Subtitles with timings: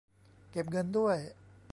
[0.51, 1.17] เก็บเงินด้วย